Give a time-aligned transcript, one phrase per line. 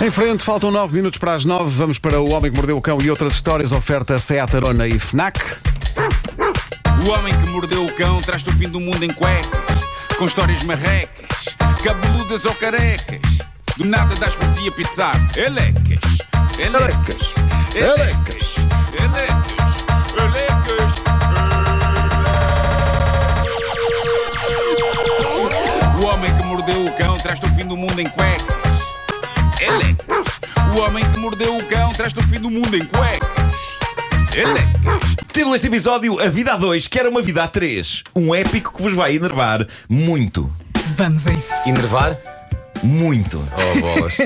[0.00, 1.76] Em frente, faltam 9 minutos para as 9.
[1.76, 3.70] Vamos para O Homem que Mordeu o Cão e outras histórias.
[3.70, 5.38] Oferta Seat Arona e Fnac.
[7.04, 9.80] O homem que mordeu o cão traz-te o fim do mundo em cuecas,
[10.18, 13.20] com histórias marrecas, cabeludas ou carecas.
[13.76, 15.16] Do nada das por ti a pisar.
[15.34, 16.18] Elecas,
[16.58, 17.34] elecas,
[17.74, 18.54] elecas,
[18.98, 19.84] elecas,
[20.18, 20.94] elecas.
[25.98, 28.69] O homem que mordeu o cão traz-te o fim do mundo em cuecas.
[29.70, 30.40] Elecas.
[30.74, 33.28] O homem que mordeu o cão traz-te o fim do mundo em cuecas.
[34.32, 35.16] Elecas.
[35.32, 38.02] Título deste episódio: A Vida a 2 quer uma vida a 3.
[38.16, 40.52] Um épico que vos vai enervar muito.
[40.96, 41.50] Vamos a isso.
[41.66, 42.16] Enervar?
[42.82, 43.38] Muito.
[43.52, 44.16] Oh, bolas.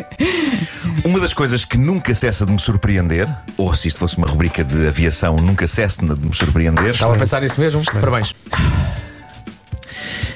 [1.04, 4.65] Uma das coisas que nunca cessa de me surpreender, ou se isto fosse uma rubrica
[4.65, 7.82] de aviação, nunca cessa de me surpreender, Estava a pensar nisso mesmo?
[7.84, 8.32] Parabéns.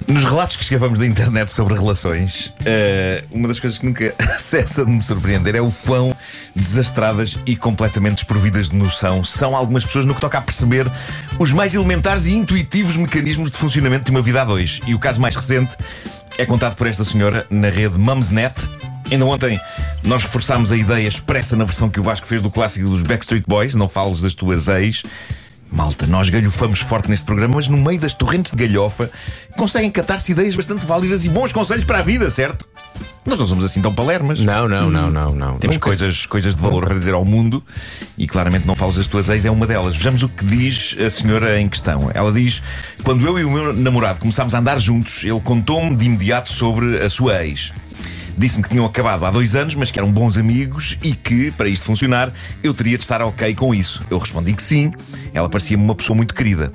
[0.08, 4.82] Nos relatos que escrevemos da internet sobre relações, eh, uma das coisas que nunca cessa
[4.82, 6.16] de me surpreender é o quão
[6.56, 10.90] desastradas e completamente desprovidas de noção são algumas pessoas no que toca a perceber
[11.38, 14.80] os mais elementares e intuitivos mecanismos de funcionamento de uma vida a dois.
[14.86, 15.76] E o caso mais recente
[16.38, 18.54] é contado por esta senhora na rede Mumsnet.
[19.10, 19.60] Ainda ontem
[20.02, 23.44] nós reforçámos a ideia expressa na versão que o Vasco fez do clássico dos Backstreet
[23.46, 25.02] Boys, não fales das tuas ex.
[25.70, 29.10] Malta, nós galhofamos forte neste programa, mas no meio das torrentes de galhofa
[29.56, 32.66] conseguem catar-se ideias bastante válidas e bons conselhos para a vida, certo?
[33.28, 34.40] Nós não somos assim tão palermas.
[34.40, 35.58] Não, não, não, não, não.
[35.58, 35.88] Temos Nunca.
[35.88, 37.62] coisas, coisas de valor para dizer ao mundo
[38.16, 39.94] e claramente não falas das tuas ex, é uma delas.
[39.94, 42.10] Vejamos o que diz a senhora em questão.
[42.14, 42.62] Ela diz:
[43.04, 47.02] Quando eu e o meu namorado começámos a andar juntos, ele contou-me de imediato sobre
[47.02, 47.70] a sua ex.
[48.38, 51.68] Disse-me que tinham acabado há dois anos, mas que eram bons amigos e que, para
[51.68, 54.04] isto funcionar, eu teria de estar ok com isso.
[54.08, 54.92] Eu respondi que sim.
[55.34, 56.70] Ela parecia-me uma pessoa muito querida.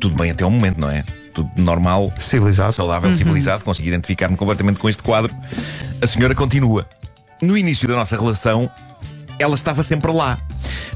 [0.00, 1.04] Tudo bem até ao momento, não é?
[1.32, 2.72] Tudo normal, Civilizado.
[2.72, 5.32] saudável, civilizado, consegui identificar-me completamente com este quadro.
[6.02, 6.84] A senhora continua.
[7.40, 8.68] No início da nossa relação,
[9.38, 10.36] ela estava sempre lá.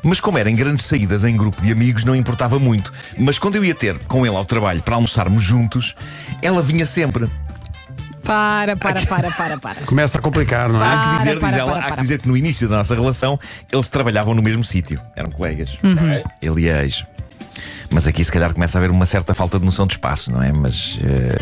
[0.03, 2.93] Mas como eram grandes saídas em grupo de amigos, não importava muito.
[3.17, 5.95] Mas quando eu ia ter com ele ao trabalho para almoçarmos juntos,
[6.43, 7.31] ela vinha sempre.
[8.25, 9.81] Para, para, para, para, para.
[9.83, 10.85] Começa a complicar, não é?
[10.85, 11.01] Para.
[11.01, 12.95] Há que dizer, diz para, ela, para, há que dizer que no início da nossa
[12.95, 13.39] relação
[13.71, 15.01] eles trabalhavam no mesmo sítio.
[15.17, 15.79] Eram colegas.
[16.41, 17.05] Ele e a ex.
[17.91, 20.43] Mas aqui se calhar começa a haver uma certa falta de noção de espaço, não
[20.43, 20.53] é?
[20.53, 20.99] Mas.
[21.03, 21.39] eh,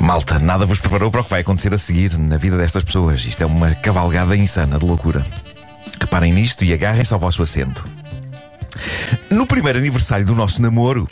[0.00, 3.24] Malta, nada vos preparou para o que vai acontecer a seguir na vida destas pessoas.
[3.24, 5.24] Isto é uma cavalgada insana de loucura.
[6.00, 7.84] Reparem nisto e agarrem-se ao vosso assento.
[9.30, 11.08] No primeiro aniversário do nosso namoro,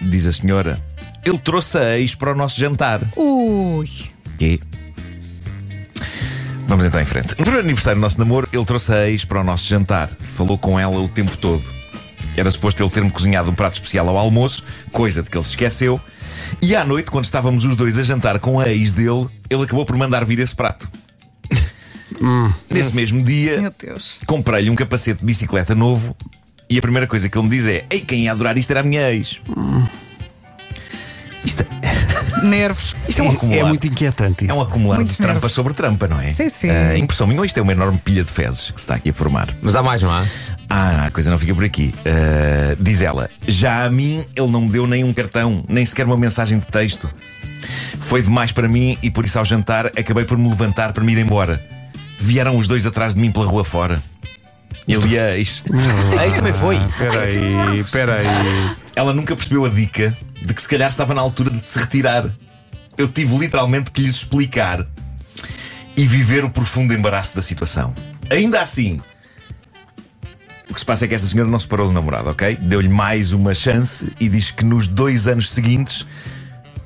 [0.00, 0.78] diz a senhora,
[1.28, 3.00] ele trouxe a ex para o nosso jantar.
[3.16, 3.88] Ui.
[4.40, 4.60] E.
[6.66, 7.30] Vamos então em frente.
[7.30, 10.10] No primeiro aniversário do nosso namoro, ele trouxe a ex para o nosso jantar.
[10.20, 11.62] Falou com ela o tempo todo.
[12.36, 14.62] Era suposto ele ter-me cozinhado um prato especial ao almoço,
[14.92, 16.00] coisa de que ele se esqueceu.
[16.62, 19.84] E à noite, quando estávamos os dois a jantar com a ex dele, ele acabou
[19.84, 20.88] por mandar vir esse prato.
[22.70, 24.20] Nesse mesmo dia, Meu Deus.
[24.26, 26.16] comprei-lhe um capacete de bicicleta novo
[26.68, 28.80] e a primeira coisa que ele me diz é: Ei, quem ia adorar isto era
[28.80, 29.28] a minha ex.
[29.28, 29.90] Isto,
[32.42, 32.94] Nervos.
[33.08, 33.68] isto é um É acumular.
[33.68, 34.62] muito inquietante É um isso.
[34.66, 35.52] acumular Muitos de trampa nervos.
[35.52, 36.32] sobre trampa, não é?
[36.32, 36.70] Sim, sim.
[36.70, 39.12] A impressão minha, isto é uma enorme pilha de fezes que se está aqui a
[39.12, 39.48] formar.
[39.62, 40.24] Mas há mais, não há?
[40.70, 41.94] Ah, a coisa não fica por aqui.
[42.04, 46.06] Ah, diz ela: Já a mim ele não me deu nem um cartão, nem sequer
[46.06, 47.08] uma mensagem de texto.
[48.00, 51.12] Foi demais para mim e por isso ao jantar acabei por me levantar para me
[51.12, 51.62] ir embora.
[52.20, 54.02] Vieram os dois atrás de mim pela rua fora.
[54.88, 55.62] E ex.
[56.18, 56.76] Ah, isto também foi.
[56.76, 58.76] Espera aí, espera aí.
[58.96, 62.24] Ela nunca percebeu a dica de que se calhar estava na altura de se retirar.
[62.96, 64.84] Eu tive literalmente que lhes explicar
[65.96, 67.94] e viver o profundo embaraço da situação.
[68.30, 69.00] Ainda assim,
[70.70, 72.56] o que se passa é que esta senhora não se parou do namorado, ok?
[72.56, 76.06] Deu-lhe mais uma chance e diz que nos dois anos seguintes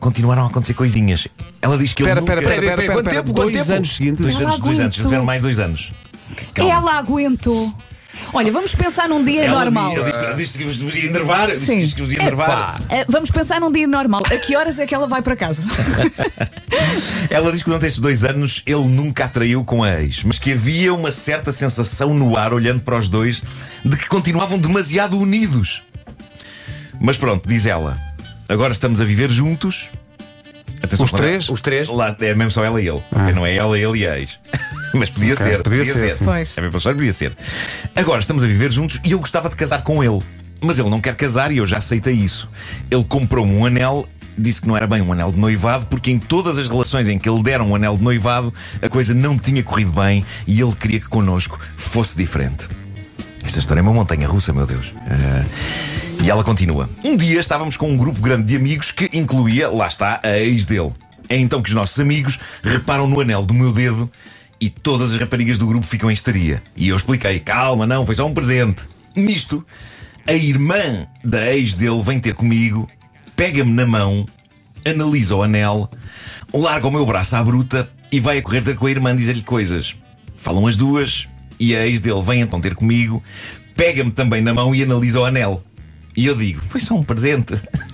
[0.00, 1.28] continuaram a acontecer coisinhas.
[1.62, 2.32] Ela diz que ele Espera, nunca...
[2.34, 3.22] espera, espera, Peraí, espera, quanto espera.
[3.22, 3.76] tempo, quanto Dois tempo?
[3.76, 4.22] anos seguintes.
[4.24, 5.04] Dois Ela anos, dois anos, eles aguentou.
[5.04, 5.92] tiveram mais dois anos.
[6.54, 6.72] Calma.
[6.72, 7.74] Ela aguentou.
[8.32, 9.90] Olha, vamos pensar num dia Ela normal.
[9.90, 11.88] di- Eu disse, eu disse que vos ia enervar, disse Sim.
[11.88, 12.80] que vos ia enervar.
[12.90, 14.22] Eh, vamos pensar num dia normal.
[14.26, 15.62] A que horas é que ela vai para casa?
[17.30, 20.38] Ela diz que durante estes dois anos ele nunca a traiu com a ex, mas
[20.38, 23.42] que havia uma certa sensação no ar, olhando para os dois,
[23.84, 25.82] de que continuavam demasiado unidos.
[27.00, 27.96] Mas pronto, diz ela,
[28.48, 29.88] agora estamos a viver juntos.
[30.82, 31.48] Atenção, Os quando é- três?
[31.48, 31.88] Os três.
[31.88, 33.02] Lá é mesmo só ela e ele.
[33.12, 33.32] ok?
[33.34, 34.38] Não é ela, ele e a ex.
[34.98, 35.62] Mas podia Ok, ser.
[35.62, 36.24] podia Podia, ser, ser.
[36.24, 36.58] Pois.
[36.58, 37.36] É podia ser.
[37.94, 40.20] Agora estamos a viver juntos e eu gostava de casar com ele.
[40.60, 42.48] Mas ele não quer casar e eu já aceitei isso.
[42.90, 44.06] Ele comprou-me um anel.
[44.38, 47.18] Disse que não era bem um anel de noivado, porque em todas as relações em
[47.18, 50.72] que ele deram um anel de noivado, a coisa não tinha corrido bem e ele
[50.74, 52.66] queria que connosco fosse diferente.
[53.44, 54.94] Esta história é uma montanha russa, meu Deus.
[55.06, 55.44] Ah,
[56.22, 56.88] e ela continua.
[57.04, 60.64] Um dia estávamos com um grupo grande de amigos que incluía, lá está, a ex
[60.64, 60.92] dele.
[61.28, 64.10] É então que os nossos amigos reparam no anel do meu dedo
[64.62, 66.62] e todas as raparigas do grupo ficam em histeria.
[66.76, 68.84] E eu expliquei: calma, não, foi só um presente.
[69.16, 69.66] Nisto,
[70.24, 72.88] a irmã da ex dele vem ter comigo,
[73.34, 74.24] pega-me na mão,
[74.86, 75.90] analisa o anel,
[76.54, 79.42] larga o meu braço à bruta e vai a correr ter com a irmã dizer-lhe
[79.42, 79.96] coisas.
[80.36, 81.28] Falam as duas
[81.58, 83.20] e a ex dele vem então ter comigo,
[83.74, 85.60] pega-me também na mão e analisa o anel.
[86.16, 87.54] E eu digo: foi só um presente.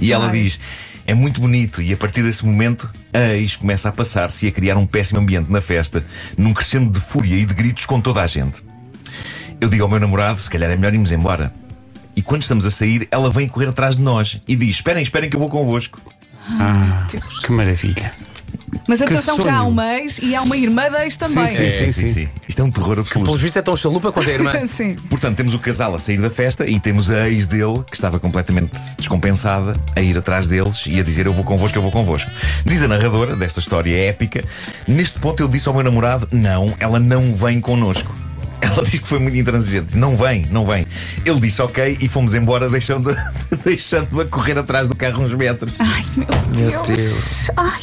[0.00, 0.32] E ela Ai.
[0.32, 0.58] diz:
[1.06, 1.82] é muito bonito.
[1.82, 5.20] E a partir desse momento, a ex começa a passar-se e a criar um péssimo
[5.20, 6.04] ambiente na festa,
[6.36, 8.62] num crescendo de fúria e de gritos com toda a gente.
[9.60, 11.52] Eu digo ao meu namorado: se calhar é melhor irmos embora.
[12.14, 15.30] E quando estamos a sair, ela vem correr atrás de nós e diz: Esperem, esperem
[15.30, 16.00] que eu vou convosco.
[16.48, 17.06] Ah,
[17.42, 18.12] que maravilha.
[18.92, 19.54] Mas atenção que, sonho.
[19.54, 21.46] há uma ex e há uma irmã da ex também.
[21.46, 22.28] Sim, É, sim, sim.
[22.46, 23.24] Isto é um terror absoluto.
[23.26, 24.52] Pelos vistos é tão chalupa quanto a irmã.
[24.68, 24.96] Sim.
[25.08, 28.20] Portanto, temos o casal a sair da festa e temos a ex dele, que estava
[28.20, 32.30] completamente descompensada, a ir atrás deles e a dizer: Eu vou convosco, eu vou convosco.
[32.66, 34.44] Diz a narradora desta história épica:
[34.86, 38.14] Neste ponto eu disse ao meu namorado: Não, ela não vem connosco.
[38.62, 39.96] Ela diz que foi muito intransigente.
[39.96, 40.86] Não vem, não vem.
[41.26, 43.12] Ele disse ok e fomos embora, deixando-
[43.64, 45.72] deixando-a correr atrás do carro uns metros.
[45.80, 46.04] Ai,
[46.56, 47.50] meu Deus.
[47.56, 47.80] Ai.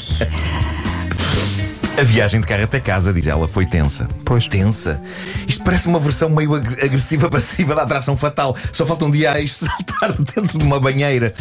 [1.99, 4.07] A viagem de carro até casa, diz ela, foi tensa.
[4.23, 4.47] Pois.
[4.47, 5.01] Tensa.
[5.45, 8.55] Isto parece uma versão meio ag- agressiva passiva da atração fatal.
[8.71, 11.33] Só falta um dia a ex saltar dentro de uma banheira.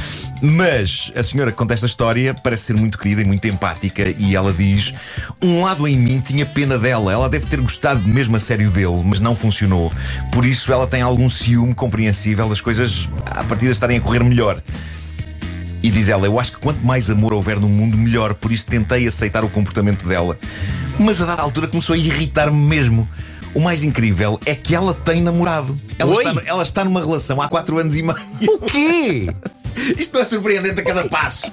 [0.43, 4.09] Mas a senhora que conta esta história parece ser muito querida e muito empática.
[4.19, 4.93] E ela diz:
[5.41, 7.13] Um lado em mim tinha pena dela.
[7.13, 9.93] Ela deve ter gostado mesmo a sério dele, mas não funcionou.
[10.33, 14.25] Por isso ela tem algum ciúme compreensível das coisas a partir de estarem a correr
[14.25, 14.61] melhor.
[15.89, 18.35] E diz ela: Eu acho que quanto mais amor houver no mundo, melhor.
[18.35, 20.39] Por isso tentei aceitar o comportamento dela.
[21.01, 23.09] Mas a dada altura começou a irritar-me mesmo.
[23.55, 25.79] O mais incrível é que ela tem namorado.
[25.99, 26.23] Ela Oi?
[26.23, 28.19] está, ela está numa relação há 4 anos e meio.
[28.43, 29.29] O quê?
[29.97, 31.51] Isto é surpreendente a cada passo.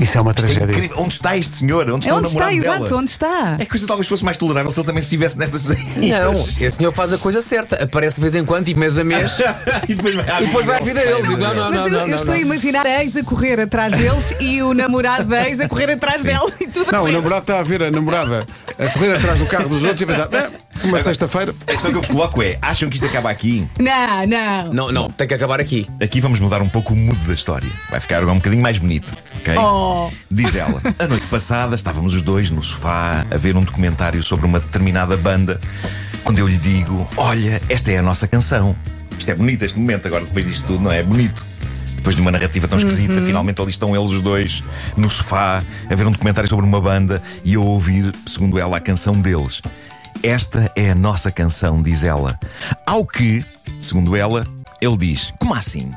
[0.00, 0.72] Isso é uma Isto é tragédia.
[0.72, 0.96] incrível.
[1.00, 1.90] Onde está este senhor?
[1.90, 2.76] Onde É está onde o está, namorado dela?
[2.76, 3.54] exato, onde está?
[3.54, 5.66] É que a coisa talvez fosse mais tolerável se ele também estivesse nestas.
[5.96, 7.82] Não, esse senhor faz a coisa certa.
[7.82, 9.38] Aparece de vez em quando, tipo mês a mês,
[9.88, 11.22] e depois vai à e depois vai à vida dele.
[11.22, 12.42] Digo, não, não, Mas não, eu, não, eu não, estou a não.
[12.42, 16.22] imaginar a ex a correr atrás deles e o namorado da ex a correr atrás
[16.22, 18.46] dela e tudo a Não, o namorado está a ver a namorada
[18.78, 20.50] a correr atrás do carro dos outros e a pensar: "Eh,
[20.84, 21.54] uma sexta-feira.
[21.66, 23.66] A questão que eu vos coloco é: acham que isto acaba aqui?
[23.78, 24.72] Não, não.
[24.72, 25.86] Não, não, tem que acabar aqui.
[26.00, 27.68] Aqui vamos mudar um pouco o mood da história.
[27.90, 29.56] Vai ficar agora um bocadinho mais bonito, ok?
[29.56, 30.10] Oh.
[30.30, 34.46] Diz ela: A noite passada estávamos os dois no sofá a ver um documentário sobre
[34.46, 35.60] uma determinada banda.
[36.24, 38.74] Quando eu lhe digo: Olha, esta é a nossa canção.
[39.18, 40.98] Isto é bonito, este momento, agora depois disto tudo, não é?
[40.98, 41.42] É bonito.
[42.06, 44.62] Depois de uma narrativa tão esquisita, finalmente ali estão eles os dois
[44.96, 48.76] no sofá a ver um documentário sobre uma banda e eu a ouvir, segundo ela,
[48.76, 49.60] a canção deles.
[50.22, 52.38] Esta é a nossa canção, diz ela.
[52.84, 53.44] Ao que,
[53.78, 54.46] segundo ela,
[54.80, 55.90] ele diz: Como assim?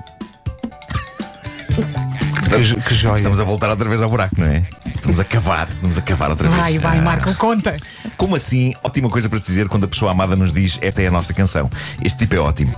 [2.49, 3.15] Que, que joia.
[3.15, 4.63] Estamos a voltar outra vez ao buraco, não é?
[4.87, 6.59] Estamos a cavar, estamos a cavar outra vez.
[6.61, 7.75] Vai, vai, Ah, Marco, conta.
[8.17, 8.73] Como assim?
[8.83, 11.33] Ótima coisa para se dizer quando a pessoa amada nos diz esta é a nossa
[11.33, 11.69] canção.
[12.03, 12.73] Este tipo é ótimo.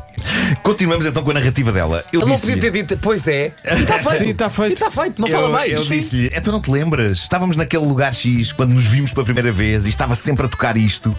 [0.62, 2.04] Continuamos então com a narrativa dela.
[2.12, 3.52] Eu Ele não podia ter dito, pois é.
[3.66, 4.18] E está feito.
[4.24, 4.70] Sim, está feito.
[4.72, 5.72] E está feito, não eu, fala mais.
[5.72, 7.20] Eu disse-lhe, então não te lembras?
[7.20, 10.78] Estávamos naquele lugar X quando nos vimos pela primeira vez e estava sempre a tocar
[10.78, 11.16] isto.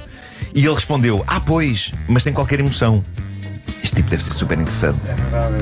[0.55, 3.05] E ele respondeu: Ah, pois, mas sem qualquer emoção.
[3.83, 4.99] Este tipo deve ser super interessante.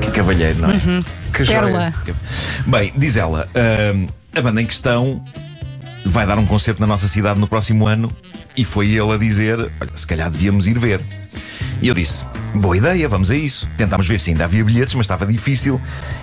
[0.01, 0.79] Que cavalheiro, não é?
[1.33, 1.61] Que joia.
[1.61, 1.93] Pérola.
[2.67, 5.23] Bem, diz ela, ahm, a banda em questão
[6.05, 8.11] vai dar um concerto na nossa cidade no próximo ano
[8.55, 11.01] e foi ele a dizer: Olha, se calhar devíamos ir ver.
[11.81, 13.67] E eu disse: Boa ideia, vamos a isso.
[13.77, 15.81] Tentámos ver se ainda havia bilhetes, mas estava difícil.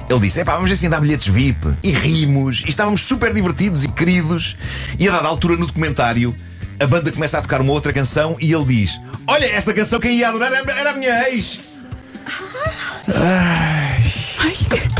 [0.09, 1.75] Ele disse: Epá, vamos ver se ainda há bilhetes VIP.
[1.83, 4.57] E rimos, e estávamos super divertidos e queridos.
[4.99, 6.35] E a dada altura no documentário,
[6.81, 10.19] a banda começa a tocar uma outra canção e ele diz: Olha, esta canção quem
[10.19, 11.68] ia adorar era a minha ex.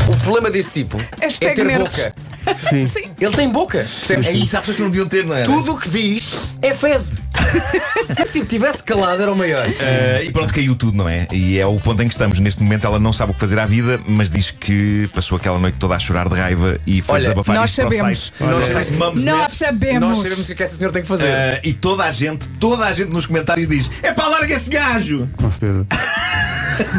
[0.07, 1.89] O problema desse tipo é ter nervos.
[1.89, 2.13] boca.
[2.57, 2.89] Sim.
[3.19, 3.79] Ele tem boca.
[4.25, 5.43] É isso, há pessoas que não deviam ter, não é?
[5.43, 7.17] Tudo o que diz é fezes.
[8.03, 9.67] Se esse tipo tivesse calado, era o maior.
[9.67, 11.27] Uh, e pronto, caiu tudo, não é?
[11.31, 12.39] E é o ponto em que estamos.
[12.39, 15.59] Neste momento ela não sabe o que fazer à vida, mas diz que passou aquela
[15.59, 18.19] noite toda a chorar de raiva e foi Olha, desabafar nós isto para o sabemos.
[18.19, 18.43] site.
[18.43, 19.23] Nós Uh, sabemos.
[19.25, 20.09] Nós sabemos.
[20.09, 21.25] Nós sabemos o que é que essa senhora tem que fazer.
[21.27, 24.69] Uh, e toda a gente, toda a gente nos comentários diz: É pá, larga esse
[24.69, 25.29] gajo!
[25.37, 25.85] Com certeza.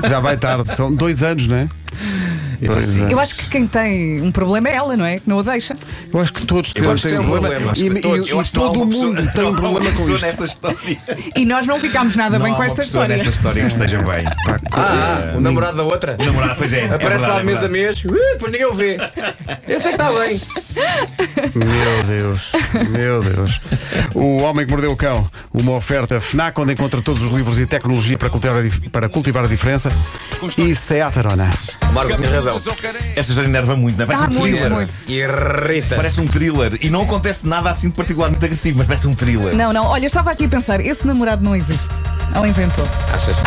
[0.08, 1.68] Já vai tarde, são dois anos, não é?
[2.62, 3.00] Dois sim.
[3.00, 3.12] anos.
[3.12, 5.18] Eu acho que quem tem um problema é ela, não é?
[5.18, 5.74] Que não o deixa.
[6.12, 7.72] Eu acho que todos têm, acho que um problema.
[7.74, 8.28] E, e- todos.
[8.48, 10.20] e todo uma mundo pessoa- tem um problema com isto.
[10.26, 10.76] nesta história.
[11.36, 13.16] E nós não ficámos nada Não bem com esta história.
[13.16, 14.24] nesta história que esteja bem.
[14.72, 16.16] Ah, o namorado da outra.
[16.22, 16.80] Namorado, pois é.
[16.80, 18.98] é Aparece verdade, lá é de mês a mês, uh, depois ninguém o vê.
[19.66, 20.40] Esse é que está bem.
[21.54, 22.52] Meu Deus,
[22.90, 23.60] meu Deus.
[24.14, 27.66] O Homem que Mordeu o Cão, uma oferta FNAC, onde encontra todos os livros e
[27.66, 29.90] tecnologia para cultivar a, dif- para cultivar a diferença.
[30.56, 31.50] E Seat Arona.
[31.88, 32.56] O Marco tinha razão.
[32.56, 34.06] Esta história enerva muito, não é?
[34.06, 34.70] Parece Ah, um muito, thriller.
[34.72, 34.94] muito.
[35.08, 35.96] Irrita.
[35.96, 36.78] Parece um thriller.
[36.80, 39.54] E não acontece nada assim de particularmente agressivo, mas parece um thriller.
[39.54, 41.94] Não, não, olha, eu estava aqui a pensar, esse namorado não existe.
[42.34, 42.86] Ela inventou.
[43.12, 43.36] Achas?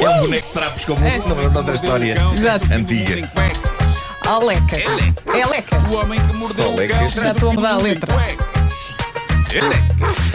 [0.00, 1.18] É um boneco de trapos como É.
[1.56, 2.66] outra história Exato.
[2.72, 3.28] antiga.
[4.26, 4.84] Alecas.
[5.34, 5.84] É Lecas.
[5.90, 7.14] O homem que mordeu o Olecas.
[7.14, 8.12] cão Já estou a mudar a letra.
[9.52, 10.33] Elecas.